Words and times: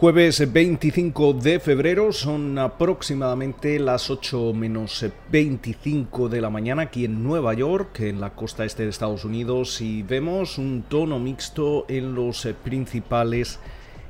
Jueves 0.00 0.52
25 0.52 1.32
de 1.32 1.58
febrero, 1.58 2.12
son 2.12 2.56
aproximadamente 2.56 3.80
las 3.80 4.10
8 4.10 4.52
menos 4.54 5.04
25 5.32 6.28
de 6.28 6.40
la 6.40 6.50
mañana 6.50 6.82
aquí 6.82 7.04
en 7.04 7.24
Nueva 7.24 7.52
York, 7.52 7.98
en 8.02 8.20
la 8.20 8.30
costa 8.30 8.64
este 8.64 8.84
de 8.84 8.90
Estados 8.90 9.24
Unidos, 9.24 9.80
y 9.80 10.04
vemos 10.04 10.56
un 10.56 10.84
tono 10.88 11.18
mixto 11.18 11.84
en 11.88 12.14
los 12.14 12.46
principales 12.62 13.58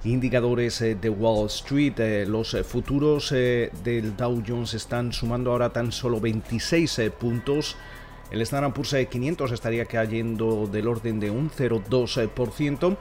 indicadores 0.04 0.78
eh, 0.82 0.94
de 0.94 1.08
Wall 1.08 1.46
Street. 1.46 1.98
Eh, 2.00 2.26
los 2.26 2.54
futuros 2.66 3.32
eh, 3.32 3.70
del 3.82 4.14
Dow 4.14 4.42
Jones 4.46 4.74
están 4.74 5.14
sumando 5.14 5.52
ahora 5.52 5.72
tan 5.72 5.90
solo 5.90 6.20
26 6.20 7.00
puntos. 7.18 7.76
El 8.30 8.42
Standard 8.42 8.74
Poor's 8.74 8.94
500 9.08 9.52
estaría 9.52 9.86
cayendo 9.86 10.66
del 10.66 10.86
orden 10.86 11.18
de 11.18 11.30
un 11.30 11.50
0,2% 11.50 12.98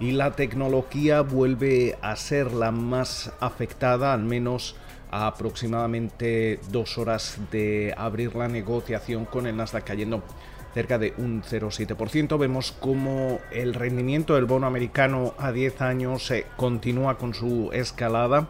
y 0.00 0.12
la 0.12 0.32
tecnología 0.32 1.20
vuelve 1.20 1.96
a 2.02 2.16
ser 2.16 2.52
la 2.52 2.70
más 2.70 3.32
afectada, 3.40 4.12
al 4.12 4.22
menos 4.22 4.76
a 5.10 5.26
aproximadamente 5.26 6.58
dos 6.70 6.98
horas 6.98 7.38
de 7.50 7.94
abrir 7.96 8.34
la 8.34 8.48
negociación 8.48 9.26
con 9.26 9.46
el 9.46 9.56
Nasdaq 9.56 9.84
cayendo 9.84 10.22
cerca 10.74 10.98
de 10.98 11.14
un 11.18 11.42
0,7%. 11.42 12.38
Vemos 12.38 12.72
como 12.72 13.40
el 13.50 13.74
rendimiento 13.74 14.34
del 14.34 14.46
bono 14.46 14.66
americano 14.66 15.34
a 15.38 15.52
10 15.52 15.82
años 15.82 16.30
eh, 16.30 16.46
continúa 16.56 17.18
con 17.18 17.34
su 17.34 17.68
escalada. 17.72 18.48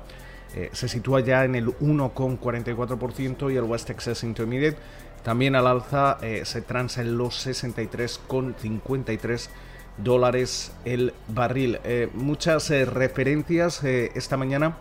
Eh, 0.55 0.71
se 0.73 0.89
sitúa 0.89 1.21
ya 1.21 1.45
en 1.45 1.57
el 1.57 1.67
1,44% 1.67 3.53
y 3.53 3.57
el 3.57 3.65
West 3.65 3.89
Texas 3.89 4.23
Intermediate 4.23 4.79
también 5.23 5.55
al 5.55 5.67
alza 5.67 6.19
eh, 6.21 6.43
se 6.45 6.61
transa 6.63 7.01
en 7.01 7.17
los 7.17 7.47
63,53% 7.47 9.49
dólares 9.99 10.73
el 10.85 11.13
barril. 11.29 11.79
Eh, 11.85 12.09
muchas 12.15 12.71
eh, 12.71 12.85
referencias 12.85 13.83
eh, 13.85 14.13
esta 14.15 14.37
mañana, 14.37 14.77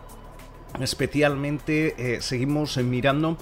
especialmente 0.80 2.20
seguimos 2.20 2.76
mirando 2.78 3.36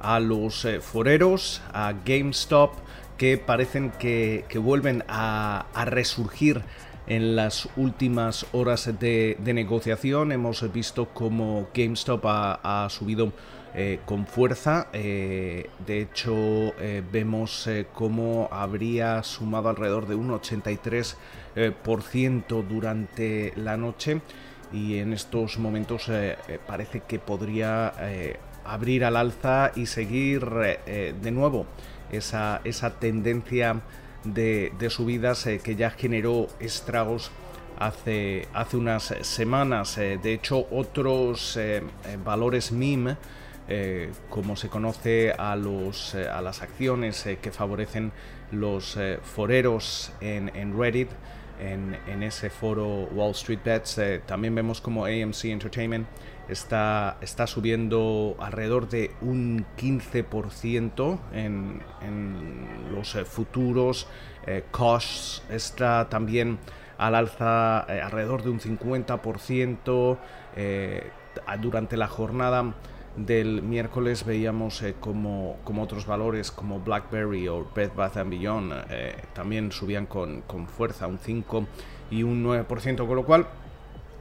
a 0.00 0.20
los 0.20 0.66
foreros, 0.82 1.62
a 1.72 1.94
GameStop, 2.04 2.74
que 3.16 3.38
parecen 3.38 3.92
que, 3.92 4.44
vuelven 4.56 5.02
a, 5.08 5.64
resurgir 5.86 6.62
en 7.06 7.34
las 7.34 7.68
últimas 7.76 8.44
horas 8.52 8.90
de, 9.00 9.38
negociación. 9.42 10.32
Hemos 10.32 10.70
visto 10.70 11.06
como 11.14 11.68
GameStop 11.74 12.22
ha 12.26 12.86
subido 12.90 13.32
eh, 13.78 14.00
con 14.06 14.26
fuerza. 14.26 14.86
Eh, 14.94 15.68
de 15.86 16.00
hecho, 16.00 16.32
eh, 16.78 17.02
vemos 17.12 17.68
cómo 17.92 18.48
habría 18.50 19.22
sumado 19.22 19.68
alrededor 19.68 20.08
de 20.08 20.14
un 20.14 20.30
83% 20.30 22.66
durante 22.66 23.52
la 23.56 23.76
noche 23.76 24.22
y 24.72 24.96
en 24.96 25.12
estos 25.12 25.58
momentos 25.58 26.10
parece 26.66 27.00
que 27.00 27.18
podría 27.18 27.92
abrir 28.64 29.04
al 29.04 29.16
alza 29.16 29.72
y 29.76 29.84
seguir 29.84 30.46
de 30.46 31.30
nuevo 31.30 31.66
esa, 32.10 32.62
esa 32.64 32.98
tendencia 32.98 33.82
de, 34.24 34.72
subidas 34.88 35.46
que 35.62 35.76
ya 35.76 35.90
generó 35.90 36.46
estragos 36.60 37.30
hace, 37.78 38.48
hace 38.54 38.78
unas 38.78 39.14
semanas. 39.20 39.96
de 39.96 40.32
hecho, 40.32 40.66
otros 40.70 41.58
valores 42.24 42.72
MIM 42.72 43.16
eh, 43.68 44.12
como 44.30 44.54
se 44.54 44.68
conoce 44.68 45.32
a, 45.32 45.56
los, 45.56 46.14
eh, 46.14 46.28
a 46.28 46.40
las 46.40 46.62
acciones 46.62 47.26
eh, 47.26 47.38
que 47.42 47.50
favorecen 47.50 48.12
los 48.52 48.96
foreros 49.24 50.12
en, 50.20 50.78
Reddit, 50.78 51.08
en, 51.58 52.22
ese 52.22 52.48
foro 52.48 53.08
Wall 53.10 53.32
Street 53.32 53.58
Bets. 53.64 54.00
también 54.24 54.54
vemos 54.54 54.80
como 54.80 55.04
AMC 55.04 55.46
Entertainment 55.46 56.06
está, 56.48 57.16
está 57.20 57.48
subiendo 57.48 58.36
alrededor 58.38 58.88
de 58.88 59.10
un 59.20 59.66
15% 59.76 61.18
en, 61.32 61.82
en, 62.02 62.94
los 62.94 63.18
futuros. 63.24 64.06
Costs 64.70 65.42
está 65.50 66.08
también 66.08 66.58
al 66.98 67.16
alza 67.16 67.80
alrededor 67.80 68.44
de 68.44 68.50
un 68.50 68.60
50% 68.60 70.18
durante 71.60 71.96
la 71.96 72.06
jornada 72.06 72.74
del 73.16 73.62
miércoles 73.62 74.24
veíamos 74.24 74.82
eh, 74.82 74.94
como, 75.00 75.56
otros 75.80 76.06
valores 76.06 76.50
como 76.50 76.80
BlackBerry 76.80 77.48
o 77.48 77.66
Bed 77.74 77.90
Bath 77.96 78.16
Beyond 78.26 78.72
eh, 78.90 79.16
también 79.32 79.72
subían 79.72 80.06
con, 80.06 80.42
fuerza 80.68 81.06
un 81.06 81.18
5 81.18 81.66
y 82.10 82.22
un 82.22 82.44
9%, 82.44 83.06
con 83.06 83.16
lo 83.16 83.24
cual 83.24 83.46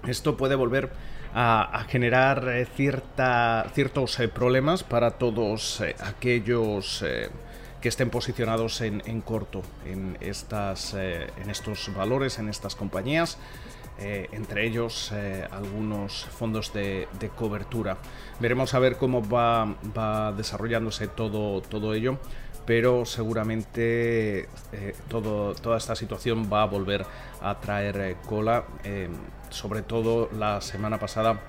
esto 0.07 0.37
puede 0.37 0.55
volver 0.55 0.91
a, 1.33 1.85
generar 1.89 2.47
eh, 2.47 2.65
cierta, 2.65 3.65
ciertos 3.73 4.17
problemas 4.33 4.83
para 4.83 5.11
todos 5.11 5.83
aquellos 5.99 7.03
que 7.81 7.89
estén 7.89 8.09
posicionados 8.09 8.79
en, 8.81 9.03
en 9.05 9.21
corto 9.21 9.61
en, 9.85 10.17
estas, 10.21 10.93
en 10.93 11.49
estos 11.49 11.93
valores, 11.93 12.39
en 12.39 12.47
estas 12.47 12.75
compañías. 12.75 13.37
Eh, 13.97 14.27
entre 14.33 14.65
ellos 14.67 15.13
eh, 15.15 15.47
algunos 15.51 16.25
fondos 16.25 16.73
de, 16.73 17.07
cobertura. 17.37 17.97
Veremos 18.41 18.73
a 18.73 18.79
ver 18.79 18.97
cómo 18.97 19.27
va, 19.27 19.73
desarrollándose 20.35 21.07
todo, 21.07 21.61
todo 21.61 21.93
ello, 21.93 22.19
pero 22.65 23.05
seguramente 23.05 24.49
eh, 24.73 24.95
todo, 25.07 25.55
toda 25.55 25.77
esta 25.77 25.95
situación 25.95 26.49
va 26.51 26.63
a 26.63 26.65
volver 26.65 27.05
a 27.41 27.59
traer 27.61 28.17
cola, 28.25 28.65
sobre 29.49 29.81
todo 29.81 30.29
la 30.37 30.59
semana 30.59 30.99
pasada 30.99 31.39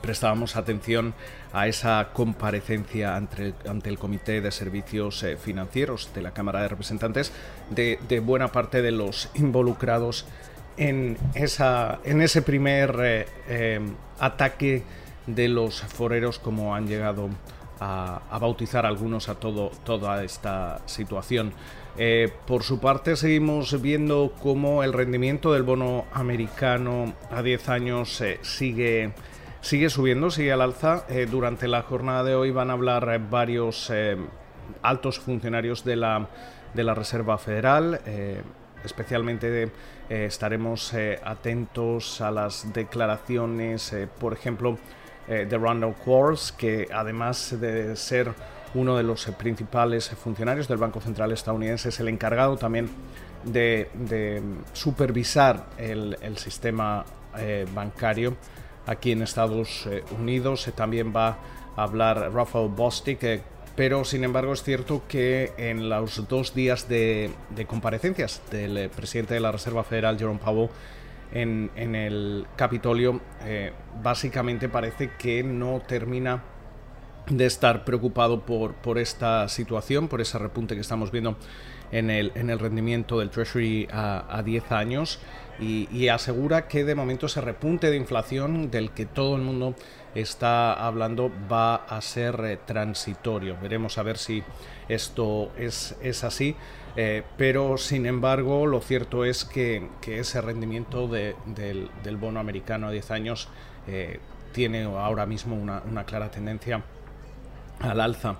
prestábamos 0.00 0.54
atención 0.54 1.14
a 1.52 1.66
esa 1.66 2.10
comparecencia 2.12 3.16
ante, 3.16 3.54
ante 3.66 3.88
el 3.88 3.98
Comité 3.98 4.40
de 4.40 4.52
Servicios 4.52 5.24
Financieros 5.40 6.10
de 6.14 6.22
la 6.22 6.32
Cámara 6.32 6.62
de 6.62 6.68
Representantes 6.68 7.32
de, 7.70 7.98
de 8.06 8.20
buena 8.20 8.48
parte 8.52 8.82
de 8.82 8.92
los 8.92 9.30
involucrados 9.34 10.26
en, 10.78 11.18
esa, 11.34 11.98
en 12.04 12.22
ese 12.22 12.42
primer 12.42 12.96
eh, 13.00 13.26
eh, 13.48 13.80
ataque 14.18 14.82
de 15.26 15.48
los 15.48 15.82
foreros, 15.82 16.38
como 16.38 16.74
han 16.74 16.86
llegado 16.86 17.28
a, 17.80 18.38
bautizar 18.40 18.86
algunos 18.86 19.28
a 19.28 19.34
todo, 19.34 19.70
toda 19.84 20.24
esta 20.24 20.80
situación. 20.86 21.52
Eh, 21.96 22.32
por 22.46 22.62
su 22.62 22.78
parte, 22.78 23.16
seguimos 23.16 23.80
viendo 23.82 24.32
cómo 24.40 24.84
el 24.84 24.92
rendimiento 24.92 25.52
del 25.52 25.64
bono 25.64 26.06
americano 26.12 27.14
a 27.30 27.42
10 27.42 27.68
años 27.68 28.22
sigue, 28.42 29.12
sigue 29.60 29.90
subiendo, 29.90 30.30
sigue 30.30 30.52
al 30.52 30.62
alza. 30.62 31.04
durante 31.30 31.66
la 31.66 31.82
jornada 31.82 32.22
de 32.22 32.36
hoy 32.36 32.52
van 32.52 32.70
a 32.70 32.74
hablar 32.74 33.20
varios 33.28 33.92
altos 34.82 35.18
funcionarios 35.18 35.84
de 35.84 35.96
la, 35.96 36.28
de 36.72 36.84
la 36.84 36.94
Reserva 36.94 37.36
Federal 37.36 38.00
especialmente 38.84 39.64
eh, 39.64 39.70
estaremos 40.24 40.92
eh, 40.94 41.18
atentos 41.22 42.20
a 42.20 42.30
las 42.30 42.72
declaraciones, 42.72 43.92
eh, 43.92 44.06
por 44.06 44.32
ejemplo, 44.32 44.78
de 45.28 45.58
Randall 45.58 45.94
Quarles, 45.94 46.52
que 46.52 46.88
además 46.90 47.54
de 47.60 47.94
ser 47.96 48.32
uno 48.72 48.96
de 48.96 49.02
los 49.02 49.26
principales 49.36 50.08
funcionarios 50.08 50.66
del 50.68 50.78
Banco 50.78 51.02
Central 51.02 51.32
estadounidense, 51.32 51.90
es 51.90 52.00
el 52.00 52.08
encargado 52.08 52.56
también 52.56 52.88
de, 53.44 54.42
supervisar 54.72 55.66
el, 55.76 56.16
sistema 56.38 57.04
bancario 57.74 58.38
aquí 58.86 59.12
en 59.12 59.20
Estados 59.20 59.86
Unidos. 60.18 60.72
también 60.74 61.12
va 61.14 61.36
a 61.76 61.82
hablar 61.82 62.32
Rafael 62.32 62.70
Bostic, 62.70 63.42
pero 63.78 64.04
sin 64.04 64.24
embargo 64.24 64.52
es 64.54 64.64
cierto 64.64 65.04
que 65.06 65.52
en 65.56 65.88
los 65.88 66.26
dos 66.26 66.52
días 66.52 66.88
de, 66.88 67.30
comparecencias 67.68 68.42
del 68.50 68.76
eh, 68.76 68.88
presidente 68.88 69.34
de 69.34 69.40
la 69.40 69.52
Reserva 69.52 69.84
Federal, 69.84 70.18
Jerome 70.18 70.40
Powell, 70.44 70.68
en, 71.30 71.70
el 71.94 72.48
Capitolio, 72.56 73.20
eh, 73.44 73.72
básicamente 74.02 74.68
parece 74.68 75.12
que 75.16 75.44
no 75.44 75.80
termina 75.86 76.42
de 77.30 77.46
estar 77.46 77.84
preocupado 77.84 78.40
por, 78.40 78.74
por 78.74 78.98
esta 78.98 79.48
situación, 79.48 80.08
por 80.08 80.20
ese 80.20 80.38
repunte 80.38 80.74
que 80.74 80.80
estamos 80.80 81.10
viendo 81.10 81.36
en 81.92 82.10
el, 82.10 82.32
en 82.34 82.50
el 82.50 82.58
rendimiento 82.58 83.18
del 83.18 83.30
Treasury 83.30 83.88
a, 83.90 84.42
10 84.44 84.72
años 84.72 85.18
y, 85.60 86.08
asegura 86.08 86.68
que 86.68 86.84
de 86.84 86.94
momento 86.94 87.26
ese 87.26 87.40
repunte 87.40 87.90
de 87.90 87.96
inflación 87.96 88.70
del 88.70 88.92
que 88.92 89.06
todo 89.06 89.36
el 89.36 89.42
mundo 89.42 89.74
está 90.14 90.72
hablando 90.72 91.32
va 91.50 91.74
a 91.74 92.00
ser 92.00 92.40
eh, 92.44 92.58
transitorio. 92.64 93.56
Veremos 93.60 93.98
a 93.98 94.04
ver 94.04 94.18
si 94.18 94.42
esto 94.88 95.50
es, 95.58 95.96
es 96.00 96.22
así. 96.24 96.54
Eh, 96.96 97.22
pero 97.36 97.76
sin 97.76 98.06
embargo, 98.06 98.66
lo 98.66 98.80
cierto 98.80 99.24
es 99.24 99.44
que, 99.44 99.88
ese 100.06 100.40
rendimiento 100.40 101.08
del, 101.08 102.16
bono 102.18 102.40
americano 102.40 102.88
a 102.88 102.90
10 102.92 103.10
años 103.10 103.48
eh, 103.86 104.20
tiene 104.52 104.84
ahora 104.84 105.26
mismo 105.26 105.56
una, 105.56 105.82
una 105.88 106.04
clara 106.04 106.30
tendencia 106.30 106.82
al 107.80 108.00
alza. 108.00 108.36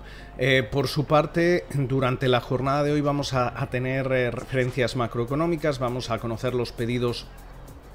por 0.71 0.87
su 0.87 1.05
parte, 1.05 1.65
durante 1.73 2.27
la 2.27 2.41
jornada 2.41 2.83
de 2.83 2.91
hoy 2.91 3.01
vamos 3.01 3.33
a, 3.33 3.67
tener 3.69 4.07
referencias 4.07 4.95
macroeconómicas, 4.95 5.79
vamos 5.79 6.09
a 6.09 6.19
conocer 6.19 6.53
los 6.53 6.71
pedidos 6.71 7.27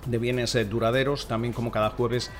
de 0.06 0.18
bienes 0.18 0.56
duraderos, 0.68 1.28
también 1.28 1.52
como 1.52 1.70
cada 1.70 1.90
jueves 1.90 2.30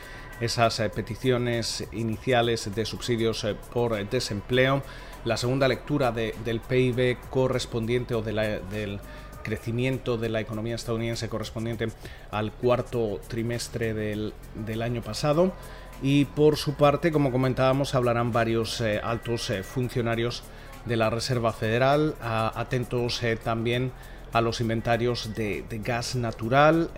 esas 0.41 0.81
peticiones 0.95 1.87
iniciales 1.93 2.75
de 2.75 2.85
subsidios 2.85 3.47
por 3.73 4.09
desempleo, 4.09 4.83
la 5.25 5.37
segunda 5.37 5.69
lectura 5.69 6.13
del 6.13 6.61
PIB 6.61 7.19
correspondiente 7.31 8.15
o 8.15 8.23
del 8.23 9.01
crecimiento 9.45 10.17
de 10.17 10.29
la 10.29 10.41
economía 10.41 10.75
estadounidense 10.75 11.29
correspondiente 11.29 11.89
al 12.33 12.51
cuarto 12.51 13.21
trimestre 13.29 13.95
del, 13.95 14.83
año 14.83 15.03
pasado. 15.03 15.53
Y 16.03 16.27
por 16.27 16.57
su 16.57 16.75
parte, 16.75 17.11
como 17.13 17.33
comentábamos, 17.33 17.95
hablarán 17.95 18.33
varios 18.33 18.81
eh, 18.81 19.01
altos 19.03 19.51
eh, 19.51 19.63
funcionarios 19.63 20.43
de 20.85 20.97
la 20.97 21.09
Reserva 21.09 21.53
Federal, 21.53 22.15
atentos 22.21 23.23
eh, 23.23 23.37
también 23.37 23.91
a 24.33 24.41
los 24.41 24.61
inventarios 24.61 25.35
de, 25.35 25.65
gas 25.71 26.15
natural, 26.15 26.91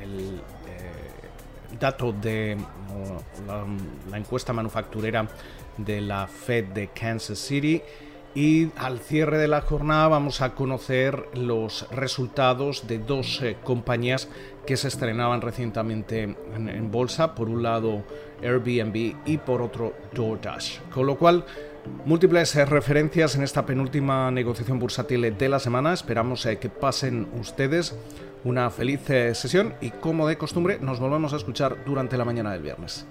el 0.00 0.40
dato 1.80 2.12
de 2.12 2.56
la 4.08 4.16
encuesta 4.16 4.52
manufacturera 4.52 5.26
de 5.76 6.00
la 6.00 6.28
Fed 6.28 6.66
de 6.66 6.88
Kansas 6.88 7.38
City 7.38 7.82
y 8.34 8.70
al 8.76 9.00
cierre 9.00 9.38
de 9.38 9.48
la 9.48 9.60
jornada 9.60 10.08
vamos 10.08 10.40
a 10.40 10.54
conocer 10.54 11.24
los 11.34 11.88
resultados 11.90 12.86
de 12.86 12.98
dos 12.98 13.42
eh, 13.42 13.56
compañías 13.64 14.28
que 14.66 14.76
se 14.76 14.88
estrenaban 14.88 15.40
recientemente 15.40 16.22
en, 16.22 16.90
bolsa. 16.90 17.34
Por 17.34 17.48
un 17.48 17.62
lado 17.62 18.04
Airbnb 18.42 19.16
y 19.24 19.38
por 19.38 19.62
otro 19.62 19.94
DoorDash. 20.14 20.78
Con 20.92 21.06
lo 21.06 21.18
cual, 21.18 21.44
múltiples 22.04 22.54
eh, 22.54 22.64
referencias 22.64 23.34
en 23.34 23.42
esta 23.42 23.66
penúltima 23.66 24.30
negociación 24.30 24.78
bursátil 24.78 25.36
de 25.36 25.48
la 25.48 25.58
semana. 25.58 25.92
Esperamos 25.92 26.46
eh, 26.46 26.58
que 26.58 26.68
pasen 26.68 27.28
ustedes 27.38 27.96
una 28.44 28.70
feliz 28.70 29.00
sesión 29.02 29.74
y 29.82 29.90
como 29.90 30.26
de 30.26 30.38
costumbre 30.38 30.78
nos 30.80 30.98
volvemos 30.98 31.34
a 31.34 31.36
escuchar 31.36 31.84
durante 31.84 32.16
la 32.16 32.24
mañana 32.24 32.52
del 32.52 32.62
viernes. 32.62 33.06